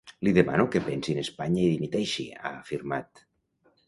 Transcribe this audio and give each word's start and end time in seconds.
Li 0.27 0.31
demano 0.35 0.63
que 0.75 0.79
pensi 0.85 1.13
en 1.15 1.19
Espanya 1.23 1.61
i 1.65 1.67
dimiteixi, 1.73 2.25
ha 2.39 2.53
afirmat. 2.61 3.23